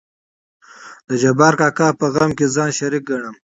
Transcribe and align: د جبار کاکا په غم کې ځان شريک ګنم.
د 1.07 1.09
جبار 1.21 1.53
کاکا 1.59 1.87
په 1.99 2.05
غم 2.13 2.31
کې 2.37 2.45
ځان 2.55 2.69
شريک 2.79 3.03
ګنم. 3.09 3.35